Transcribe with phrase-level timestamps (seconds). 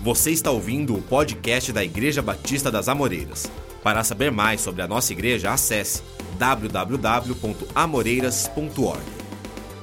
[0.00, 3.50] Você está ouvindo o podcast da Igreja Batista das Amoreiras.
[3.82, 6.04] Para saber mais sobre a nossa igreja, acesse
[6.38, 9.02] www.amoreiras.org.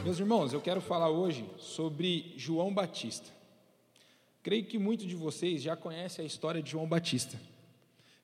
[0.05, 3.27] Meus irmãos, eu quero falar hoje sobre João Batista.
[4.41, 7.37] Creio que muitos de vocês já conhecem a história de João Batista.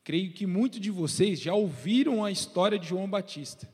[0.02, 3.68] Creio que muitos de vocês já ouviram a história de João Batista.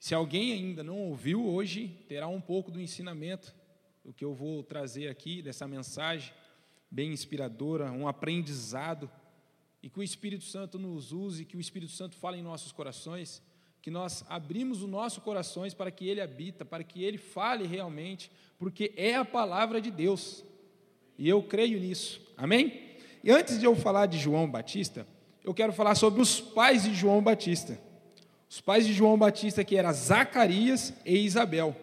[0.00, 3.54] Se alguém ainda não ouviu, hoje terá um pouco do ensinamento,
[4.04, 6.32] do que eu vou trazer aqui, dessa mensagem
[6.90, 9.10] bem inspiradora, um aprendizado,
[9.82, 13.42] e que o Espírito Santo nos use, que o Espírito Santo fale em nossos corações,
[13.82, 18.30] que nós abrimos os nossos corações para que Ele habita, para que Ele fale realmente,
[18.58, 20.44] porque é a palavra de Deus,
[21.18, 22.80] e eu creio nisso, amém?
[23.22, 25.06] E antes de eu falar de João Batista,
[25.42, 27.78] eu quero falar sobre os pais de João Batista.
[28.48, 31.76] Os pais de João Batista, que eram Zacarias e Isabel.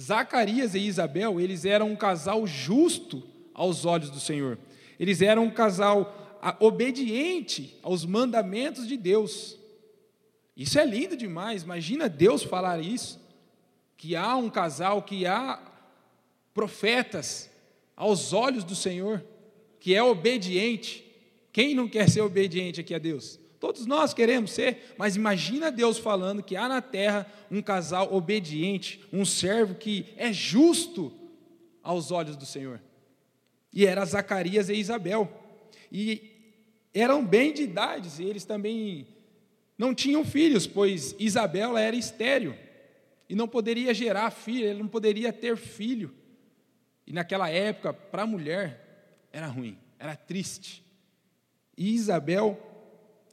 [0.00, 3.22] Zacarias e Isabel, eles eram um casal justo
[3.52, 4.58] aos olhos do Senhor.
[4.98, 9.58] Eles eram um casal obediente aos mandamentos de Deus.
[10.56, 11.64] Isso é lindo demais.
[11.64, 13.20] Imagina Deus falar isso,
[13.96, 15.60] que há um casal, que há
[16.54, 17.50] profetas
[17.94, 19.22] aos olhos do Senhor,
[19.78, 21.04] que é obediente.
[21.52, 23.38] Quem não quer ser obediente aqui a Deus?
[23.60, 29.06] Todos nós queremos ser, mas imagina Deus falando que há na terra um casal obediente,
[29.12, 31.12] um servo que é justo
[31.82, 32.80] aos olhos do Senhor.
[33.70, 35.30] E era Zacarias e Isabel.
[35.92, 36.22] E
[36.94, 39.06] eram bem de idades, e eles também
[39.76, 42.56] não tinham filhos, pois Isabel era estéril
[43.28, 46.14] e não poderia gerar filho, ela não poderia ter filho.
[47.06, 50.82] E naquela época, para a mulher, era ruim, era triste.
[51.76, 52.58] E Isabel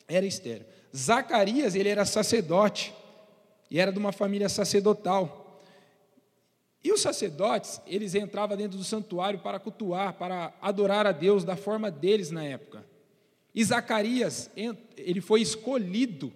[0.07, 0.65] era estéreo.
[0.95, 2.93] Zacarias, ele era sacerdote,
[3.69, 5.61] e era de uma família sacerdotal.
[6.83, 11.55] E os sacerdotes, eles entravam dentro do santuário para cultuar, para adorar a Deus da
[11.55, 12.85] forma deles na época.
[13.53, 14.49] E Zacarias,
[14.95, 16.31] ele foi escolhido,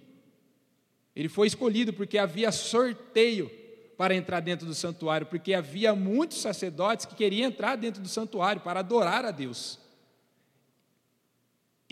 [1.14, 3.50] ele foi escolhido porque havia sorteio
[3.96, 8.60] para entrar dentro do santuário, porque havia muitos sacerdotes que queriam entrar dentro do santuário
[8.60, 9.78] para adorar a Deus.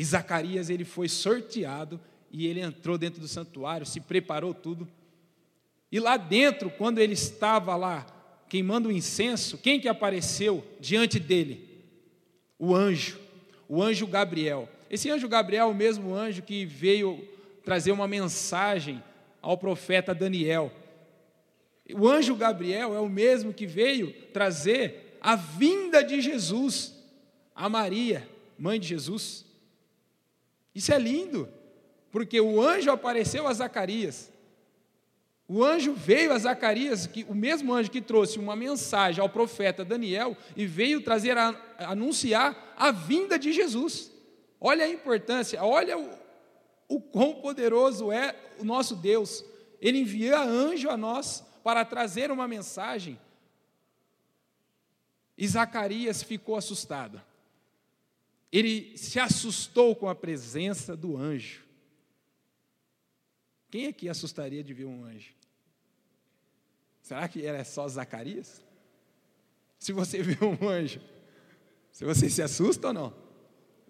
[0.01, 2.01] E Zacarias ele foi sorteado
[2.33, 4.89] e ele entrou dentro do santuário, se preparou tudo.
[5.93, 8.07] E lá dentro, quando ele estava lá
[8.49, 11.85] queimando o incenso, quem que apareceu diante dele?
[12.59, 13.21] O anjo,
[13.69, 14.71] o anjo Gabriel.
[14.89, 17.23] Esse anjo Gabriel é o mesmo anjo que veio
[17.63, 19.05] trazer uma mensagem
[19.43, 20.73] ao profeta Daniel.
[21.93, 26.99] O anjo Gabriel é o mesmo que veio trazer a vinda de Jesus
[27.55, 28.27] a Maria,
[28.59, 29.50] mãe de Jesus.
[30.75, 31.49] Isso é lindo,
[32.11, 34.33] porque o anjo apareceu a Zacarias.
[35.49, 39.85] O anjo veio a Zacarias, que, o mesmo anjo que trouxe uma mensagem ao profeta
[39.85, 44.13] Daniel e veio trazer a, anunciar a vinda de Jesus.
[44.61, 46.09] Olha a importância, olha o,
[46.89, 49.45] o quão poderoso é o nosso Deus.
[49.81, 53.19] Ele envia anjo a nós para trazer uma mensagem.
[55.37, 57.21] E Zacarias ficou assustado
[58.53, 61.65] ele se assustou com a presença do anjo.
[63.71, 65.33] Quem aqui assustaria de ver um anjo?
[67.01, 68.63] Será que era só Zacarias?
[69.79, 71.01] Se você vê um anjo,
[71.93, 73.15] se você se assusta ou não?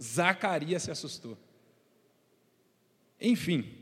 [0.00, 1.36] Zacarias se assustou.
[3.20, 3.80] Enfim,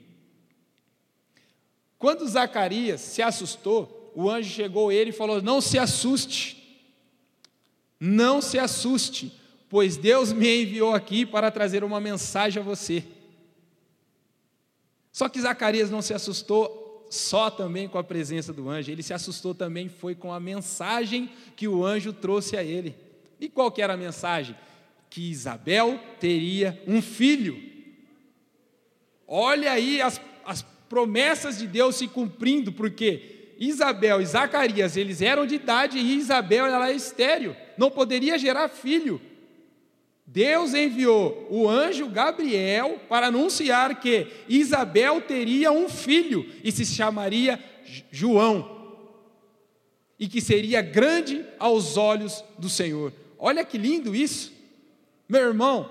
[1.99, 6.89] quando Zacarias se assustou, o anjo chegou a ele e falou: Não se assuste,
[7.99, 9.33] não se assuste,
[9.69, 13.05] pois Deus me enviou aqui para trazer uma mensagem a você.
[15.13, 19.15] Só que Zacarias não se assustou só também com a presença do anjo, ele se
[19.15, 22.95] assustou também foi com a mensagem que o anjo trouxe a ele.
[23.41, 24.55] E qual que era a mensagem?
[25.09, 27.61] Que Isabel teria um filho.
[29.27, 35.47] Olha aí as, as promessas de Deus se cumprindo, porque Isabel e Zacarias, eles eram
[35.47, 39.21] de idade e Isabel ela é estéreo, não poderia gerar filho.
[40.31, 47.59] Deus enviou o anjo Gabriel para anunciar que Isabel teria um filho e se chamaria
[48.11, 49.01] João,
[50.19, 53.11] e que seria grande aos olhos do Senhor.
[53.39, 54.53] Olha que lindo isso,
[55.27, 55.91] meu irmão.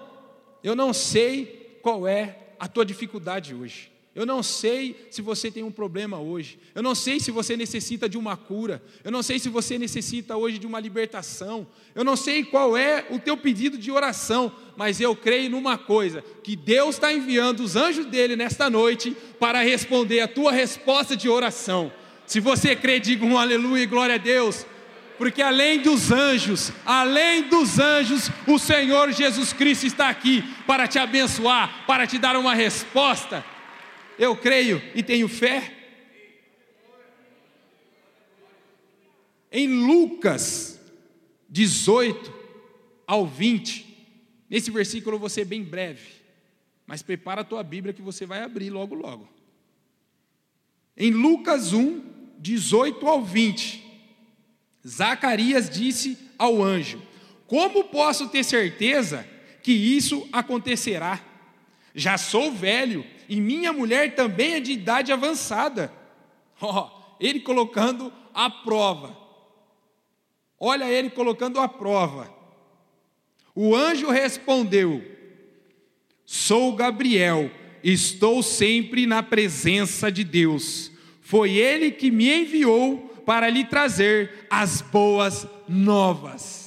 [0.63, 3.91] Eu não sei qual é a tua dificuldade hoje.
[4.17, 6.57] Eu não sei se você tem um problema hoje.
[6.73, 8.81] Eu não sei se você necessita de uma cura.
[9.03, 11.67] Eu não sei se você necessita hoje de uma libertação.
[11.93, 16.23] Eu não sei qual é o teu pedido de oração, mas eu creio numa coisa:
[16.43, 21.29] que Deus está enviando os anjos dele nesta noite para responder a tua resposta de
[21.29, 21.93] oração.
[22.25, 24.65] Se você crê, diga um aleluia e glória a Deus.
[25.19, 30.97] porque além dos anjos, além dos anjos, o Senhor Jesus Cristo está aqui para te
[30.97, 33.45] abençoar, para te dar uma resposta.
[34.17, 35.73] Eu creio e tenho fé.
[39.51, 40.79] Em Lucas
[41.49, 42.33] 18
[43.05, 43.85] ao 20,
[44.49, 46.09] nesse versículo eu vou ser bem breve,
[46.85, 49.29] mas prepara a tua Bíblia que você vai abrir logo logo.
[50.95, 52.01] Em Lucas 1,
[52.39, 53.83] 18 ao 20,
[54.85, 57.01] Zacarias disse ao anjo:
[57.45, 59.27] Como posso ter certeza
[59.61, 61.23] que isso acontecerá?
[61.93, 65.91] Já sou velho e minha mulher também é de idade avançada.
[66.61, 66.87] Oh,
[67.19, 69.17] ele colocando a prova.
[70.59, 72.33] Olha ele colocando a prova.
[73.53, 75.03] O anjo respondeu:
[76.25, 77.51] Sou Gabriel,
[77.83, 80.91] estou sempre na presença de Deus.
[81.21, 86.66] Foi ele que me enviou para lhe trazer as boas novas.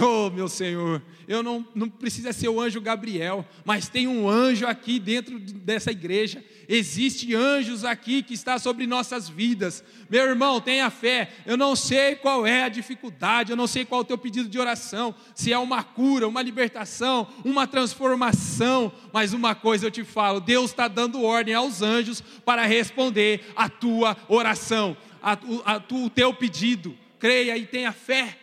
[0.00, 4.66] Oh, meu Senhor, eu não, não precisa ser o anjo Gabriel, mas tem um anjo
[4.66, 6.42] aqui dentro dessa igreja.
[6.66, 9.84] Existe anjos aqui que está sobre nossas vidas.
[10.08, 11.30] Meu irmão, tenha fé.
[11.44, 14.48] Eu não sei qual é a dificuldade, eu não sei qual é o teu pedido
[14.48, 20.04] de oração, se é uma cura, uma libertação, uma transformação, mas uma coisa eu te
[20.04, 26.10] falo: Deus está dando ordem aos anjos para responder a tua oração a, a, o
[26.10, 28.36] teu pedido, creia e tenha fé.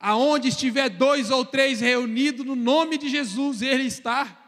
[0.00, 4.38] Aonde estiver dois ou três reunidos no nome de Jesus, Ele está.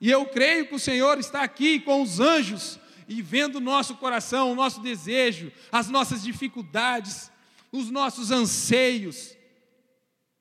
[0.00, 3.94] E eu creio que o Senhor está aqui com os anjos e vendo o nosso
[3.96, 7.30] coração, o nosso desejo, as nossas dificuldades,
[7.70, 9.36] os nossos anseios.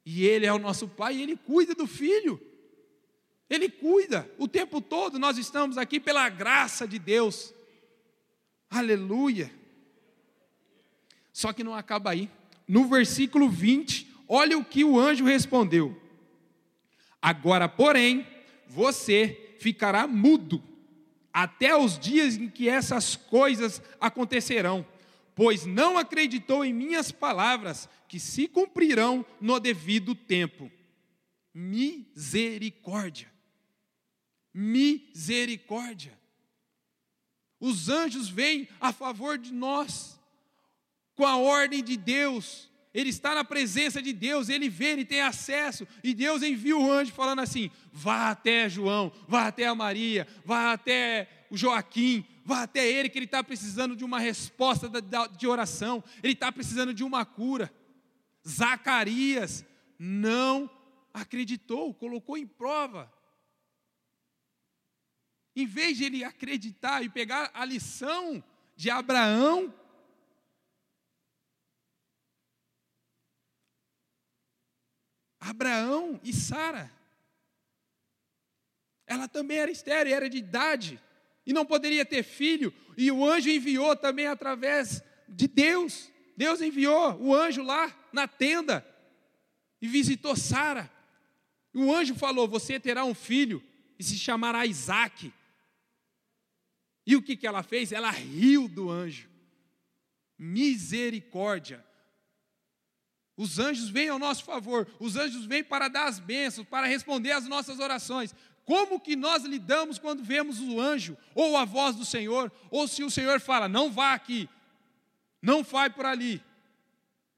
[0.04, 2.42] E Ele é o nosso Pai e Ele cuida do filho.
[3.48, 5.20] Ele cuida o tempo todo.
[5.20, 7.54] Nós estamos aqui pela graça de Deus.
[8.68, 9.52] Aleluia.
[11.32, 12.30] Só que não acaba aí.
[12.68, 16.00] No versículo 20, olha o que o anjo respondeu:
[17.22, 18.26] Agora, porém,
[18.68, 20.64] você ficará mudo
[21.34, 24.88] até os dias em que essas coisas acontecerão,
[25.36, 30.72] pois não acreditou em minhas palavras, que se cumprirão no devido tempo.
[31.54, 33.30] Misericórdia.
[34.54, 36.18] Misericórdia.
[37.60, 40.20] Os anjos vêm a favor de nós,
[41.16, 42.70] com a ordem de Deus.
[42.96, 46.90] Ele está na presença de Deus, ele vê, ele tem acesso, e Deus envia o
[46.90, 52.64] anjo falando assim: vá até João, vá até a Maria, vá até o Joaquim, vá
[52.64, 54.90] até ele, que ele está precisando de uma resposta
[55.38, 57.70] de oração, ele está precisando de uma cura.
[58.48, 59.66] Zacarias
[60.00, 60.70] não
[61.14, 63.12] acreditou, colocou em prova.
[65.54, 68.42] Em vez de ele acreditar e pegar a lição
[68.74, 69.74] de Abraão,
[75.46, 76.92] Abraão e Sara.
[79.06, 81.00] Ela também era estéreo, era de idade,
[81.46, 86.12] e não poderia ter filho, e o anjo enviou também através de Deus.
[86.36, 88.84] Deus enviou o anjo lá na tenda
[89.80, 90.92] e visitou Sara.
[91.74, 93.64] O anjo falou: Você terá um filho
[94.00, 95.32] e se chamará Isaac.
[97.06, 97.92] E o que, que ela fez?
[97.92, 99.30] Ela riu do anjo.
[100.40, 101.86] Misericórdia.
[103.38, 107.32] Os anjos vêm ao nosso favor, os anjos vêm para dar as bênçãos, para responder
[107.32, 108.34] às nossas orações.
[108.64, 113.04] Como que nós lidamos quando vemos o anjo, ou a voz do Senhor, ou se
[113.04, 114.50] o Senhor fala, não vá aqui,
[115.42, 116.42] não vai por ali.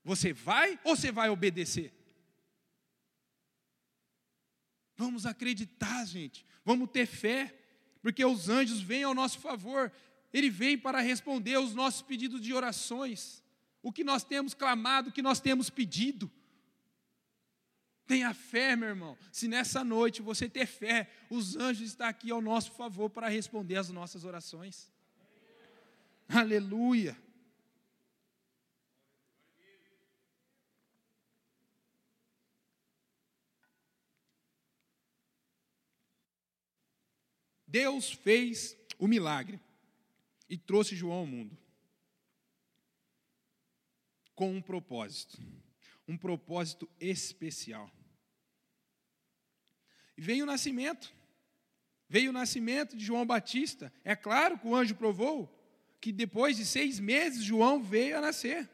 [0.04, 1.94] Você vai ou você vai obedecer?
[4.96, 7.54] Vamos acreditar, gente, vamos ter fé
[8.02, 9.92] porque os anjos vêm ao nosso favor,
[10.34, 13.44] ele vem para responder aos nossos pedidos de orações,
[13.82, 16.32] o que nós temos clamado, o que nós temos pedido.
[18.06, 19.18] Tenha fé, meu irmão.
[19.32, 23.76] Se nessa noite você ter fé, os anjos estão aqui ao nosso favor para responder
[23.76, 24.92] às nossas orações.
[26.28, 27.18] Aleluia.
[37.68, 39.60] Deus fez o milagre
[40.50, 41.67] e trouxe João ao mundo
[44.38, 45.36] com um propósito,
[46.08, 47.92] um propósito especial.
[50.16, 51.12] E veio o nascimento,
[52.08, 53.92] veio o nascimento de João Batista.
[54.06, 55.52] É claro que o anjo provou
[56.00, 58.70] que depois de seis meses João veio a nascer.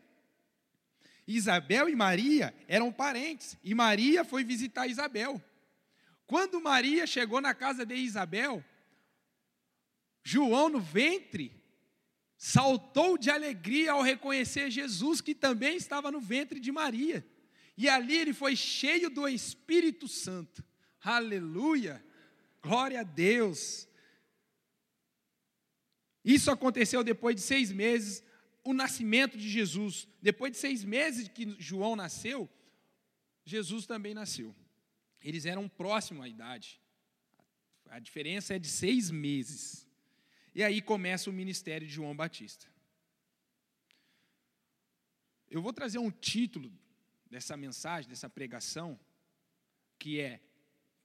[1.25, 5.41] Isabel e Maria eram parentes, e Maria foi visitar Isabel.
[6.27, 8.61] Quando Maria chegou na casa de Isabel,
[10.21, 11.62] João no ventre
[12.45, 17.25] saltou de alegria ao reconhecer Jesus, que também estava no ventre de Maria.
[17.77, 20.61] E ali ele foi cheio do Espírito Santo.
[21.01, 22.03] Aleluia!
[22.61, 23.87] Glória a Deus!
[26.21, 28.21] Isso aconteceu depois de seis meses,
[28.61, 30.05] o nascimento de Jesus.
[30.21, 32.49] Depois de seis meses que João nasceu,
[33.45, 34.53] Jesus também nasceu.
[35.21, 36.81] Eles eram próximos à idade.
[37.89, 39.82] A diferença é de seis meses.
[40.55, 42.67] E aí começa o ministério de João Batista.
[45.49, 46.71] Eu vou trazer um título
[47.29, 48.99] dessa mensagem, dessa pregação,
[49.97, 50.39] que é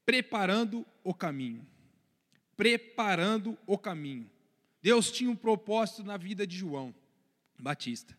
[0.04, 1.66] Preparando o Caminho.
[2.56, 4.30] Preparando o Caminho.
[4.82, 6.94] Deus tinha um propósito na vida de João
[7.58, 8.16] Batista: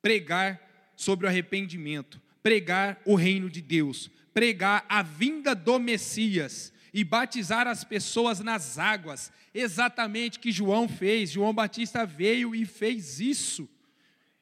[0.00, 7.04] pregar sobre o arrependimento, pregar o reino de Deus, pregar a vinda do Messias e
[7.04, 11.30] batizar as pessoas nas águas, exatamente que João fez.
[11.30, 13.68] João Batista veio e fez isso.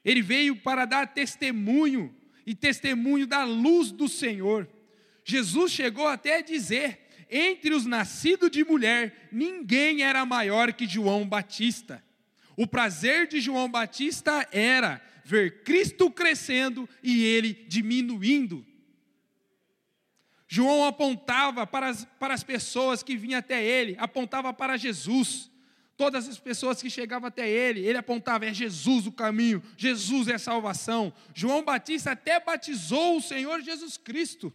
[0.03, 4.67] Ele veio para dar testemunho e testemunho da luz do Senhor.
[5.23, 6.99] Jesus chegou até a dizer:
[7.31, 12.03] entre os nascidos de mulher, ninguém era maior que João Batista.
[12.57, 18.65] O prazer de João Batista era ver Cristo crescendo e ele diminuindo.
[20.57, 25.51] João apontava para as, para as pessoas que vinham até ele, apontava para Jesus.
[25.99, 30.35] Todas as pessoas que chegavam até ele, ele apontava: é Jesus o caminho, Jesus é
[30.37, 31.13] a salvação.
[31.35, 34.51] João Batista até batizou o Senhor Jesus Cristo.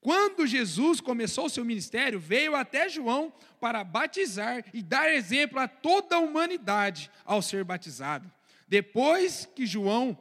[0.00, 5.68] Quando Jesus começou o seu ministério, veio até João para batizar e dar exemplo a
[5.68, 8.28] toda a humanidade ao ser batizado.
[8.66, 10.18] Depois que João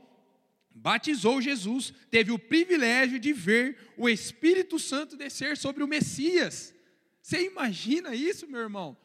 [0.85, 6.75] batizou Jesus, teve o privilégio de ver o Espírito Santo descer sobre o Messias.
[7.23, 8.95] Você imagina isso, meu irmão?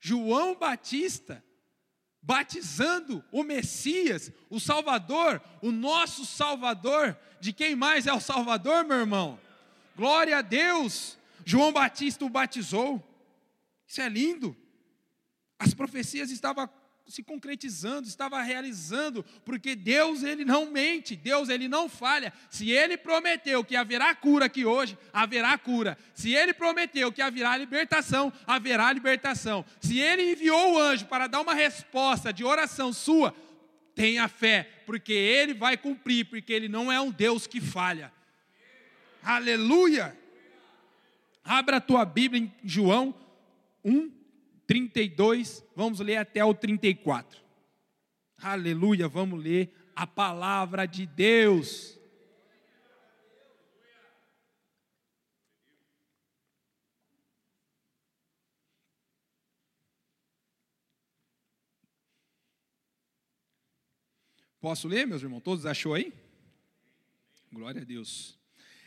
[0.00, 1.44] João Batista
[2.22, 7.14] batizando o Messias, o Salvador, o nosso Salvador.
[7.42, 9.38] De quem mais é o Salvador, meu irmão?
[9.94, 11.18] Glória a Deus!
[11.44, 13.06] João Batista o batizou.
[13.86, 14.56] Isso é lindo.
[15.58, 16.66] As profecias estavam
[17.10, 22.32] se concretizando, estava realizando, porque Deus ele não mente, Deus ele não falha.
[22.48, 25.98] Se ele prometeu que haverá cura aqui hoje, haverá cura.
[26.14, 29.64] Se ele prometeu que haverá libertação, haverá libertação.
[29.80, 33.34] Se ele enviou o anjo para dar uma resposta de oração sua,
[33.94, 38.12] tenha fé, porque ele vai cumprir, porque ele não é um Deus que falha.
[39.22, 40.16] Aleluia!
[41.44, 43.14] Abra a tua Bíblia em João
[43.84, 44.19] 1
[44.70, 47.40] 32, vamos ler até o 34.
[48.40, 51.98] Aleluia, vamos ler a palavra de Deus.
[64.60, 65.40] Posso ler, meus irmãos?
[65.40, 66.12] Todos achou aí?
[67.52, 68.38] Glória a Deus.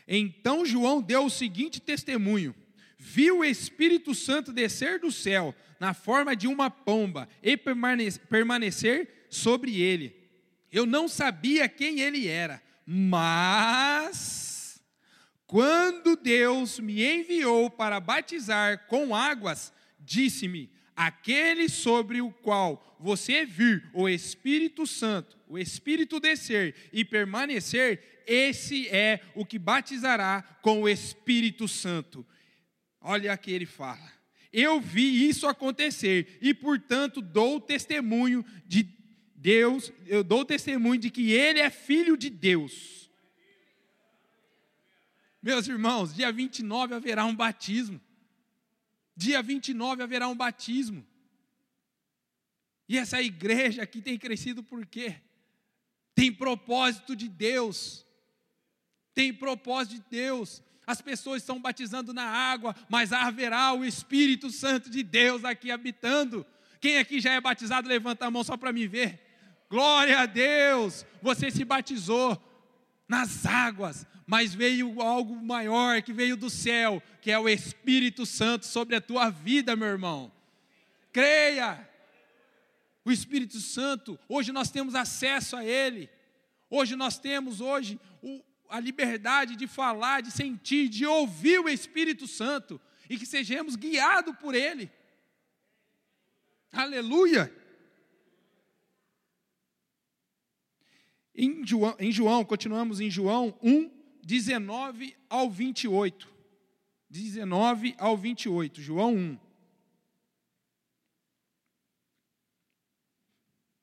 [0.08, 2.54] Então João deu o seguinte testemunho:
[3.04, 9.78] viu o Espírito Santo descer do céu na forma de uma pomba e permanecer sobre
[9.78, 10.16] ele.
[10.72, 14.82] Eu não sabia quem ele era, mas
[15.46, 19.70] quando Deus me enviou para batizar com águas,
[20.00, 28.24] disse-me: aquele sobre o qual você vir o Espírito Santo, o Espírito descer e permanecer,
[28.26, 32.26] esse é o que batizará com o Espírito Santo.
[33.06, 34.10] Olha aqui ele fala.
[34.50, 38.88] Eu vi isso acontecer e, portanto, dou testemunho de
[39.34, 43.10] Deus, eu dou testemunho de que ele é filho de Deus.
[45.42, 48.00] Meus irmãos, dia 29 haverá um batismo.
[49.14, 51.06] Dia 29 haverá um batismo.
[52.88, 55.16] E essa igreja aqui tem crescido por quê?
[56.14, 58.06] Tem propósito de Deus.
[59.12, 64.90] Tem propósito de Deus as pessoas estão batizando na água, mas haverá o Espírito Santo
[64.90, 66.44] de Deus aqui habitando.
[66.80, 69.20] Quem aqui já é batizado, levanta a mão só para me ver.
[69.70, 71.06] Glória a Deus!
[71.22, 72.40] Você se batizou
[73.08, 78.66] nas águas, mas veio algo maior que veio do céu, que é o Espírito Santo
[78.66, 80.30] sobre a tua vida, meu irmão.
[81.12, 81.88] Creia!
[83.04, 86.10] O Espírito Santo, hoje nós temos acesso a Ele.
[86.70, 88.00] Hoje nós temos hoje
[88.74, 94.34] a liberdade de falar, de sentir, de ouvir o Espírito Santo e que sejamos guiados
[94.36, 94.90] por Ele.
[96.72, 97.54] Aleluia!
[101.36, 103.90] Em João, em João, continuamos em João 1,
[104.24, 106.34] 19 ao 28.
[107.08, 109.38] 19 ao 28, João 1.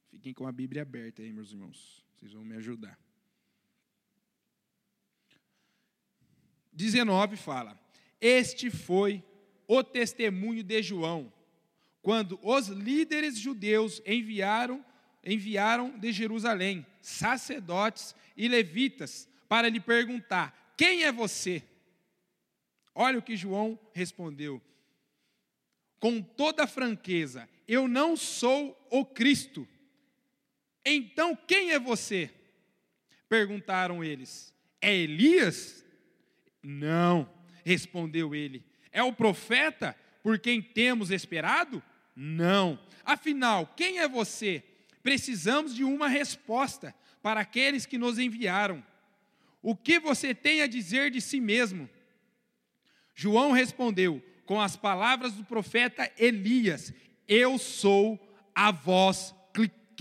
[0.09, 2.05] Fiquem com a Bíblia aberta aí, meus irmãos.
[2.13, 2.99] Vocês vão me ajudar.
[6.71, 7.79] 19 fala:
[8.19, 9.23] Este foi
[9.67, 11.31] o testemunho de João,
[12.01, 14.83] quando os líderes judeus enviaram
[15.23, 21.63] enviaram de Jerusalém sacerdotes e levitas para lhe perguntar: Quem é você?
[22.93, 24.61] Olha o que João respondeu.
[25.99, 29.67] Com toda franqueza, eu não sou o Cristo.
[30.83, 32.31] Então quem é você?
[33.29, 34.53] Perguntaram eles.
[34.81, 35.85] É Elias?
[36.63, 37.29] Não,
[37.65, 38.63] respondeu ele.
[38.91, 41.81] É o profeta por quem temos esperado?
[42.15, 42.79] Não.
[43.03, 44.63] Afinal, quem é você?
[45.01, 48.83] Precisamos de uma resposta para aqueles que nos enviaram.
[49.61, 51.89] O que você tem a dizer de si mesmo?
[53.13, 56.93] João respondeu com as palavras do profeta Elias:
[57.27, 58.19] Eu sou
[58.53, 59.33] a voz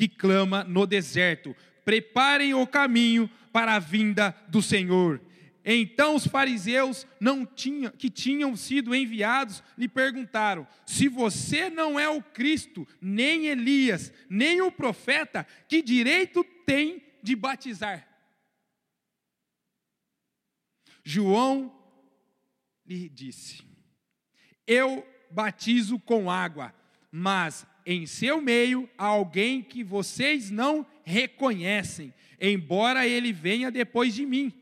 [0.00, 1.54] que clama no deserto.
[1.84, 5.20] Preparem o caminho para a vinda do Senhor.
[5.64, 12.22] Então os fariseus não que tinham sido enviados lhe perguntaram: Se você não é o
[12.22, 18.08] Cristo, nem Elias, nem o profeta, que direito tem de batizar?
[21.04, 21.74] João
[22.86, 23.62] lhe disse:
[24.66, 26.74] Eu batizo com água,
[27.10, 34.24] mas em seu meio há alguém que vocês não reconhecem, embora ele venha depois de
[34.24, 34.59] mim.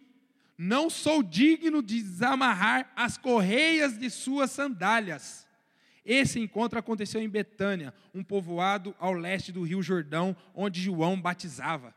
[0.58, 5.46] Não sou digno de desamarrar as correias de suas sandálias.
[6.04, 11.94] Esse encontro aconteceu em Betânia, um povoado ao leste do Rio Jordão, onde João batizava.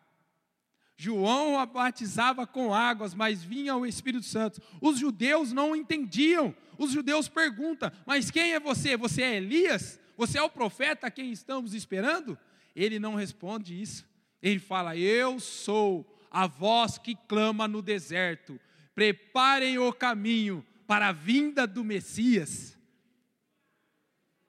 [0.96, 4.62] João a batizava com águas, mas vinha o Espírito Santo.
[4.80, 6.56] Os judeus não entendiam.
[6.78, 8.96] Os judeus perguntam: Mas quem é você?
[8.96, 10.00] Você é Elias?
[10.16, 12.38] Você é o profeta a quem estamos esperando?
[12.76, 14.06] Ele não responde isso.
[14.44, 18.60] Ele fala: Eu sou a voz que clama no deserto:
[18.96, 22.78] Preparem o caminho para a vinda do Messias.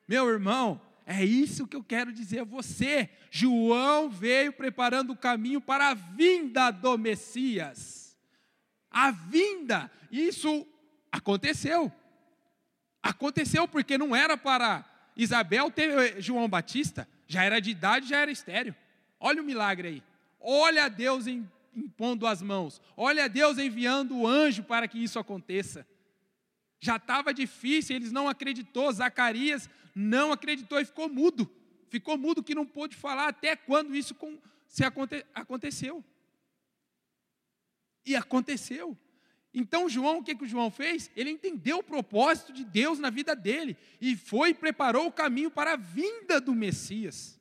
[0.07, 3.11] Meu irmão, é isso que eu quero dizer a você.
[3.31, 8.17] João veio preparando o caminho para a vinda do Messias.
[8.91, 10.67] A vinda, isso
[11.11, 11.91] aconteceu.
[13.03, 14.85] Aconteceu porque não era para
[15.17, 18.75] Isabel ter João Batista, já era de idade, já era estéreo.
[19.19, 20.03] Olha o milagre aí.
[20.41, 21.27] Olha Deus
[21.75, 22.81] impondo as mãos.
[22.97, 25.87] Olha Deus enviando o anjo para que isso aconteça.
[26.81, 28.91] Já estava difícil, eles não acreditou.
[28.93, 31.51] Zacarias não acreditou e ficou mudo.
[31.89, 34.17] Ficou mudo que não pôde falar até quando isso
[34.67, 34.83] se
[35.35, 36.05] aconteceu.
[38.05, 38.99] E aconteceu.
[39.55, 41.11] Então, João, o que, que o João fez?
[41.15, 45.51] Ele entendeu o propósito de Deus na vida dele e foi e preparou o caminho
[45.51, 47.39] para a vinda do Messias.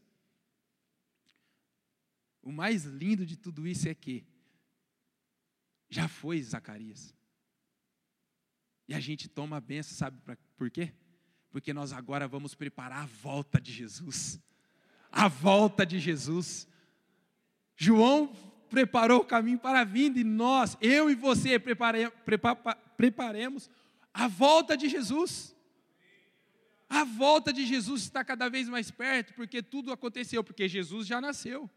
[2.41, 4.25] O mais lindo de tudo isso é que
[5.89, 7.13] já foi Zacarias.
[8.87, 10.93] E a gente toma a benção, sabe pra, por quê?
[11.51, 14.39] Porque nós agora vamos preparar a volta de Jesus.
[15.11, 16.67] A volta de Jesus.
[17.75, 18.33] João
[18.69, 23.69] preparou o caminho para a vinda e nós, eu e você, prepare, prepara, preparemos
[24.13, 25.55] a volta de Jesus.
[26.89, 31.21] A volta de Jesus está cada vez mais perto, porque tudo aconteceu, porque Jesus já
[31.21, 31.69] nasceu.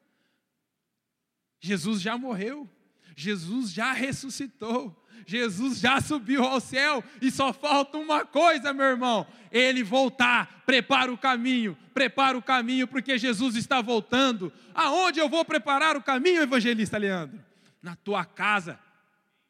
[1.60, 2.68] Jesus já morreu.
[3.16, 5.04] Jesus já ressuscitou.
[5.26, 10.62] Jesus já subiu ao céu e só falta uma coisa, meu irmão: ele voltar.
[10.66, 14.52] Prepara o caminho, prepara o caminho, porque Jesus está voltando.
[14.74, 17.40] Aonde eu vou preparar o caminho, evangelista Leandro?
[17.82, 18.78] Na tua casa,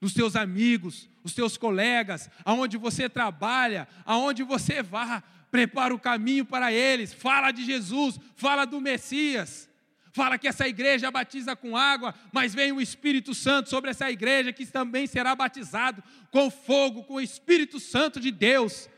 [0.00, 6.44] nos teus amigos, os teus colegas, aonde você trabalha, aonde você vá, prepara o caminho
[6.44, 7.12] para eles.
[7.12, 9.68] Fala de Jesus, fala do Messias
[10.14, 14.52] fala que essa igreja batiza com água, mas vem o Espírito Santo sobre essa igreja
[14.52, 18.88] que também será batizado com fogo, com o Espírito Santo de Deus.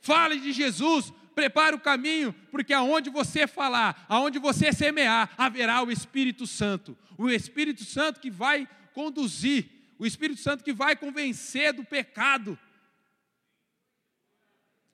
[0.00, 5.90] Fale de Jesus, prepare o caminho, porque aonde você falar, aonde você semear, haverá o
[5.90, 6.96] Espírito Santo.
[7.18, 12.58] O Espírito Santo que vai conduzir, o Espírito Santo que vai convencer do pecado.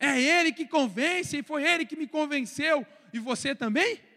[0.00, 4.08] É Ele que convence, e foi Ele que me convenceu, e você também?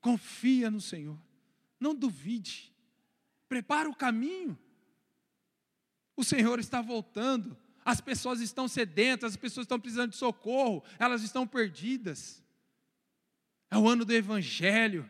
[0.00, 1.18] Confia no Senhor.
[1.80, 2.72] Não duvide.
[3.48, 4.58] Prepara o caminho.
[6.16, 7.56] O Senhor está voltando.
[7.84, 12.44] As pessoas estão sedentas, as pessoas estão precisando de socorro, elas estão perdidas.
[13.70, 15.08] É o ano do Evangelho.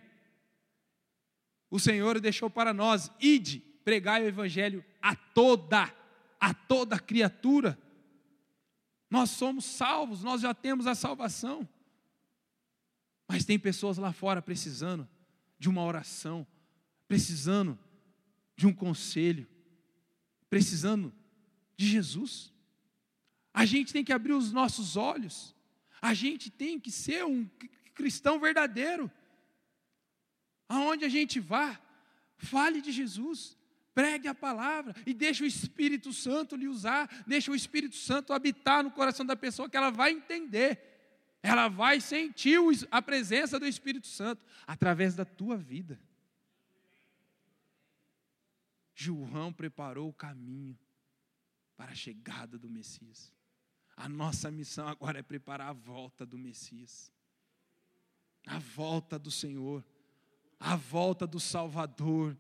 [1.71, 5.93] O Senhor deixou para nós, ide, pregai o Evangelho a toda,
[6.39, 7.79] a toda criatura.
[9.11, 11.69] Nós somos salvos, nós já temos a salvação.
[13.29, 15.07] Mas tem pessoas lá fora precisando
[15.59, 16.47] de uma oração,
[17.07, 17.79] precisando
[18.57, 19.47] de um conselho,
[20.49, 21.13] precisando
[21.77, 22.51] de Jesus.
[23.53, 25.55] A gente tem que abrir os nossos olhos,
[26.01, 27.49] a gente tem que ser um
[27.95, 29.11] cristão verdadeiro.
[30.69, 31.79] Aonde a gente vá,
[32.37, 33.59] fale de Jesus,
[33.95, 38.85] pregue a palavra e deixe o Espírito Santo lhe usar, deixe o Espírito Santo habitar
[38.85, 40.88] no coração da pessoa que ela vai entender.
[41.43, 42.59] Ela vai sentir
[42.91, 46.01] a presença do Espírito Santo através da tua vida.
[48.95, 50.77] João preparou o caminho
[51.77, 53.33] para a chegada do Messias.
[53.97, 57.13] A nossa missão agora é preparar a volta do Messias,
[58.47, 59.85] a volta do Senhor,
[60.59, 62.37] a volta do Salvador,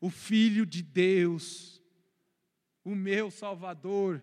[0.00, 1.80] o Filho de Deus,
[2.84, 4.22] o meu Salvador,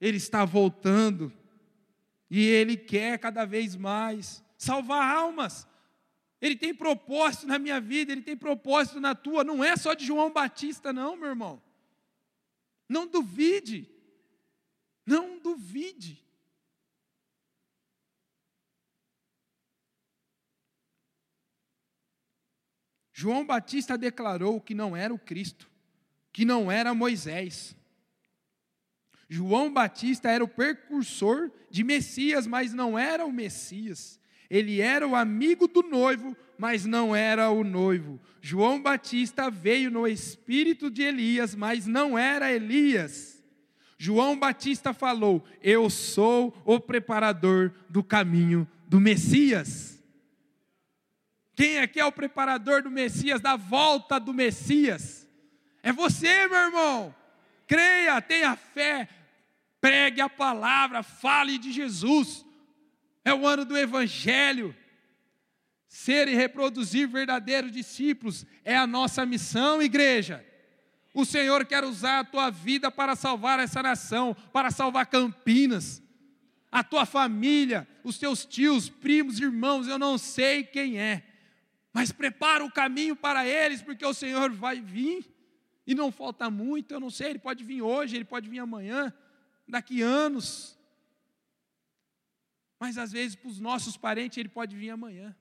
[0.00, 1.32] Ele está voltando.
[2.36, 5.68] E Ele quer cada vez mais salvar almas.
[6.40, 9.44] Ele tem propósito na minha vida, Ele tem propósito na tua.
[9.44, 11.62] Não é só de João Batista, não, meu irmão.
[12.88, 13.88] Não duvide.
[15.06, 16.20] Não duvide.
[23.12, 25.70] João Batista declarou que não era o Cristo,
[26.32, 27.76] que não era Moisés.
[29.34, 34.20] João Batista era o precursor de Messias, mas não era o Messias.
[34.48, 38.20] Ele era o amigo do noivo, mas não era o noivo.
[38.40, 43.42] João Batista veio no espírito de Elias, mas não era Elias.
[43.98, 50.00] João Batista falou: Eu sou o preparador do caminho do Messias.
[51.56, 55.26] Quem aqui é o preparador do Messias, da volta do Messias?
[55.82, 57.12] É você, meu irmão
[57.66, 59.08] creia, tenha fé,
[59.84, 62.42] pregue a palavra, fale de Jesus.
[63.22, 64.74] É o ano do Evangelho.
[65.86, 70.42] Ser e reproduzir verdadeiros discípulos é a nossa missão, igreja.
[71.12, 76.02] O Senhor quer usar a tua vida para salvar essa nação, para salvar Campinas,
[76.72, 81.22] a tua família, os teus tios, primos, irmãos, eu não sei quem é,
[81.92, 85.30] mas prepara o caminho para eles, porque o Senhor vai vir.
[85.86, 89.12] E não falta muito, eu não sei, ele pode vir hoje, ele pode vir amanhã,
[89.66, 90.78] daqui anos.
[92.78, 95.34] Mas às vezes para os nossos parentes ele pode vir amanhã.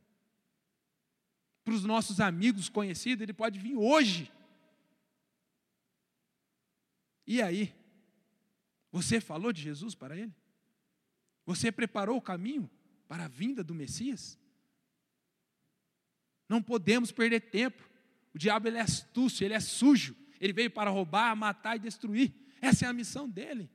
[1.63, 4.31] Para os nossos amigos conhecidos ele pode vir hoje.
[7.25, 7.73] E aí?
[8.91, 10.33] Você falou de Jesus para ele?
[11.45, 12.69] Você preparou o caminho
[13.07, 14.37] para a vinda do Messias?
[16.47, 17.89] Não podemos perder tempo.
[18.33, 20.15] O diabo ele é astúcio, ele é sujo.
[20.39, 22.33] Ele veio para roubar, matar e destruir.
[22.61, 23.69] Essa é a missão dele.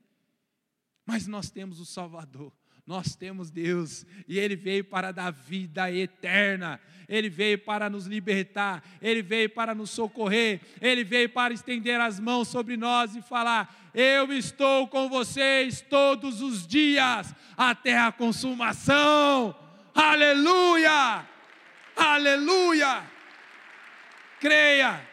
[1.09, 2.53] Mas nós temos o Salvador.
[2.85, 8.83] Nós temos Deus e Ele veio para dar vida eterna, Ele veio para nos libertar,
[9.01, 13.91] Ele veio para nos socorrer, Ele veio para estender as mãos sobre nós e falar:
[13.91, 19.55] Eu estou com vocês todos os dias, até a consumação.
[19.95, 21.27] Aleluia!
[21.95, 23.03] Aleluia!
[24.39, 25.09] Creia,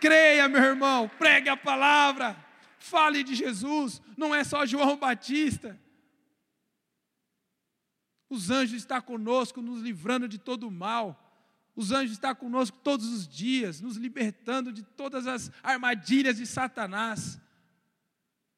[0.00, 2.36] Creia, meu irmão, pregue a palavra,
[2.84, 5.80] fale de Jesus, não é só João Batista.
[8.28, 11.20] Os anjos estão conosco, nos livrando de todo o mal.
[11.74, 17.40] Os anjos estão conosco todos os dias, nos libertando de todas as armadilhas de Satanás.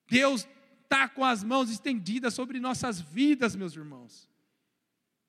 [0.08, 0.46] Deus
[0.82, 4.28] está com as mãos estendidas sobre nossas vidas, meus irmãos.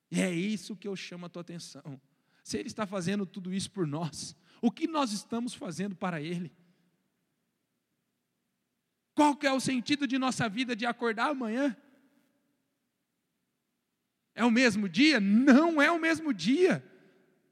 [0.10, 2.01] E é isso que eu chamo a tua atenção.
[2.43, 6.51] Se Ele está fazendo tudo isso por nós, o que nós estamos fazendo para Ele?
[9.17, 11.75] Qual que é o sentido de nossa vida de acordar amanhã?
[14.36, 15.19] É o mesmo dia?
[15.19, 16.86] Não é o mesmo dia.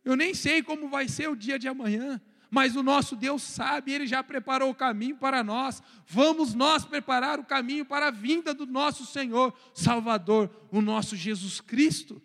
[0.03, 3.91] Eu nem sei como vai ser o dia de amanhã, mas o nosso Deus sabe,
[3.91, 5.81] Ele já preparou o caminho para nós.
[6.05, 11.59] Vamos nós preparar o caminho para a vinda do nosso Senhor, Salvador, o nosso Jesus
[11.59, 12.21] Cristo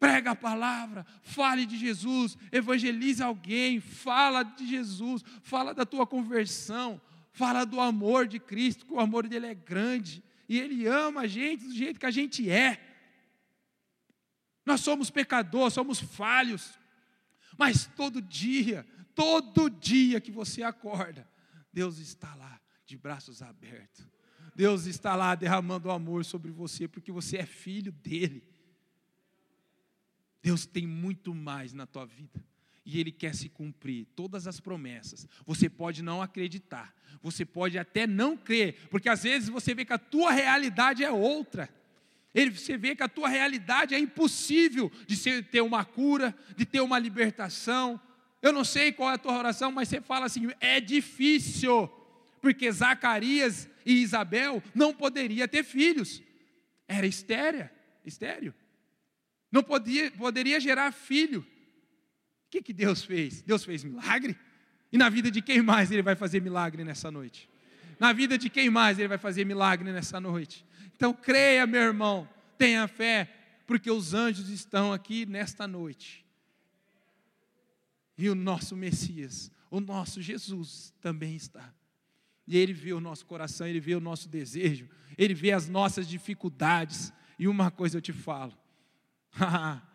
[0.00, 6.98] prega a palavra, fale de Jesus, evangelize alguém, fala de Jesus, fala da tua conversão,
[7.40, 11.26] fala do amor de Cristo, que o amor dele é grande e ele ama a
[11.26, 12.78] gente do jeito que a gente é.
[14.66, 16.78] Nós somos pecadores, somos falhos,
[17.56, 21.26] mas todo dia, todo dia que você acorda,
[21.72, 24.06] Deus está lá de braços abertos.
[24.54, 28.46] Deus está lá derramando amor sobre você, porque você é filho dele.
[30.42, 32.44] Deus tem muito mais na tua vida.
[32.92, 35.24] E Ele quer se cumprir todas as promessas.
[35.46, 39.92] Você pode não acreditar, você pode até não crer, porque às vezes você vê que
[39.92, 41.68] a tua realidade é outra.
[42.34, 46.66] Ele, você vê que a tua realidade é impossível de ser, ter uma cura, de
[46.66, 48.00] ter uma libertação.
[48.42, 51.86] Eu não sei qual é a tua oração, mas você fala assim: é difícil,
[52.42, 56.20] porque Zacarias e Isabel não poderiam ter filhos.
[56.88, 57.70] Era estéreo,
[58.04, 58.52] estéreo.
[59.52, 61.46] Não podia, poderia gerar filho.
[62.50, 63.42] O que, que Deus fez?
[63.42, 64.36] Deus fez milagre?
[64.90, 67.48] E na vida de quem mais Ele vai fazer milagre nessa noite?
[67.96, 70.66] Na vida de quem mais Ele vai fazer milagre nessa noite?
[70.96, 73.32] Então creia, meu irmão, tenha fé,
[73.68, 76.26] porque os anjos estão aqui nesta noite.
[78.18, 81.72] E o nosso Messias, o nosso Jesus também está.
[82.48, 86.08] E Ele vê o nosso coração, Ele vê o nosso desejo, Ele vê as nossas
[86.08, 87.12] dificuldades.
[87.38, 88.58] E uma coisa eu te falo: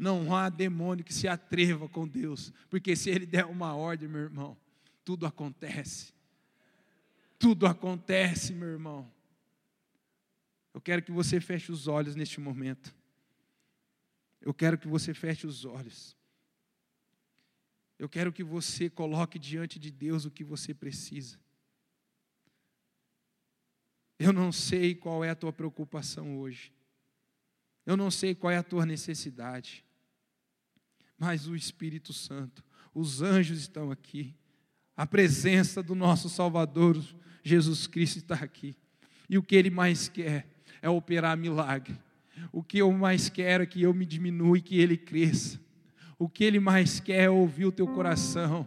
[0.00, 4.22] não há demônio que se atreva com Deus, porque se Ele der uma ordem, meu
[4.22, 4.56] irmão,
[5.04, 6.14] tudo acontece.
[7.38, 9.12] Tudo acontece, meu irmão.
[10.72, 12.94] Eu quero que você feche os olhos neste momento.
[14.40, 16.16] Eu quero que você feche os olhos.
[17.98, 21.38] Eu quero que você coloque diante de Deus o que você precisa.
[24.18, 26.72] Eu não sei qual é a tua preocupação hoje.
[27.84, 29.84] Eu não sei qual é a tua necessidade.
[31.20, 34.34] Mas o Espírito Santo, os anjos estão aqui.
[34.96, 36.98] A presença do nosso Salvador
[37.44, 38.74] Jesus Cristo está aqui.
[39.28, 40.48] E o que ele mais quer
[40.80, 41.94] é operar milagre.
[42.50, 45.60] O que eu mais quero é que eu me diminua e que ele cresça.
[46.18, 48.66] O que ele mais quer é ouvir o teu coração.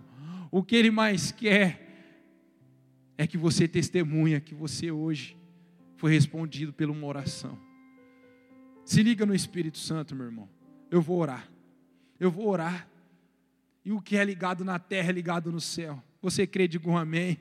[0.51, 1.81] O que ele mais quer
[3.17, 5.35] é que você testemunha que você hoje
[5.95, 7.57] foi respondido por uma oração.
[8.85, 10.47] Se liga no Espírito Santo, meu irmão.
[10.91, 11.52] Eu vou orar.
[12.23, 12.87] Eu vou orar.
[13.83, 16.01] E o que é ligado na terra é ligado no céu.
[16.21, 17.37] Você crê, diga um amém.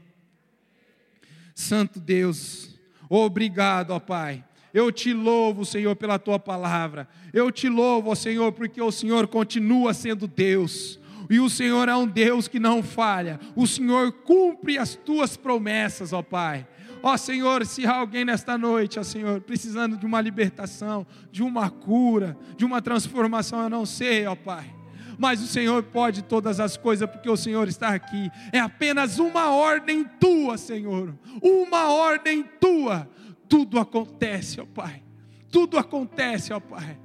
[1.55, 2.77] Santo Deus,
[3.09, 4.45] obrigado, ó Pai.
[4.75, 7.09] Eu te louvo, Senhor, pela tua palavra.
[7.33, 10.99] Eu te louvo, ó Senhor, porque o Senhor continua sendo Deus.
[11.31, 13.38] E o Senhor é um Deus que não falha.
[13.55, 16.66] O Senhor cumpre as tuas promessas, ó Pai.
[17.02, 21.68] Ó Senhor, se há alguém nesta noite, ó Senhor, precisando de uma libertação, de uma
[21.68, 24.72] cura, de uma transformação, eu não sei, ó Pai.
[25.18, 28.30] Mas o Senhor pode todas as coisas, porque o Senhor está aqui.
[28.52, 31.14] É apenas uma ordem tua, Senhor.
[31.42, 33.08] Uma ordem tua.
[33.48, 35.02] Tudo acontece, ó Pai.
[35.50, 36.98] Tudo acontece, ó Pai.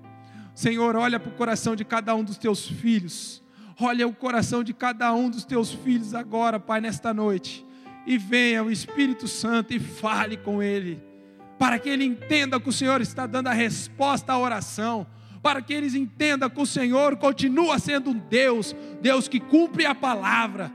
[0.54, 3.44] Senhor, olha para o coração de cada um dos teus filhos.
[3.80, 7.67] Olha o coração de cada um dos teus filhos agora, Pai, nesta noite
[8.08, 11.04] e venha o Espírito Santo e fale com ele,
[11.60, 15.06] para que ele entenda que o Senhor está dando a resposta à oração,
[15.44, 19.94] para que eles entendam que o Senhor continua sendo um Deus, Deus que cumpre a
[19.94, 20.72] palavra.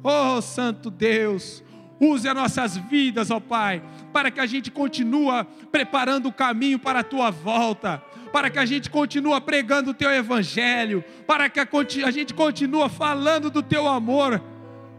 [0.00, 1.64] Oh, Santo Deus,
[2.00, 7.00] use as nossas vidas, ó Pai, para que a gente continue preparando o caminho para
[7.00, 7.98] a tua volta,
[8.32, 13.50] para que a gente continue pregando o teu evangelho, para que a gente continue falando
[13.50, 14.40] do teu amor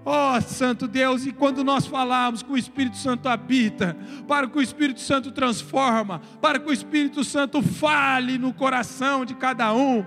[0.08, 4.56] Ó oh, Santo Deus, e quando nós falamos que o Espírito Santo habita, para que
[4.56, 10.06] o Espírito Santo transforma, para que o Espírito Santo fale no coração de cada um,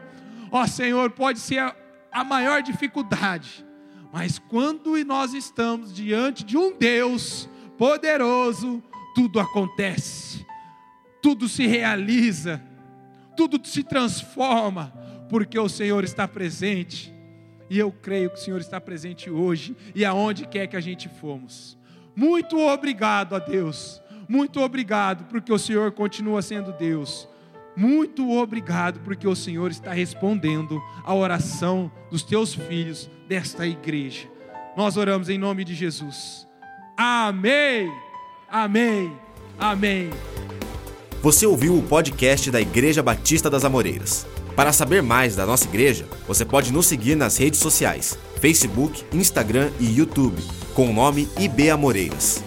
[0.53, 1.75] ó oh, Senhor, pode ser
[2.13, 3.67] a maior dificuldade,
[4.13, 8.81] mas quando nós estamos diante de um Deus poderoso,
[9.17, 10.47] tudo acontece,
[11.21, 12.63] tudo se realiza,
[13.37, 14.93] tudo se transforma,
[15.29, 17.18] porque o Senhor está presente
[17.71, 21.09] e eu creio que o Senhor está presente hoje e aonde quer que a gente
[21.09, 21.77] fomos.
[22.15, 24.03] Muito obrigado a Deus.
[24.29, 27.29] Muito obrigado porque o Senhor continua sendo Deus.
[27.77, 34.27] Muito obrigado porque o Senhor está respondendo a oração dos teus filhos desta igreja.
[34.77, 36.47] Nós oramos em nome de Jesus.
[36.97, 37.93] Amém.
[38.49, 39.13] Amém.
[39.59, 40.11] Amém.
[41.23, 44.27] Você ouviu o podcast da Igreja Batista das Amoreiras.
[44.59, 49.71] Para saber mais da nossa igreja, você pode nos seguir nas redes sociais: Facebook, Instagram
[49.79, 50.43] e YouTube,
[50.75, 52.43] com o nome IB Amoreiras.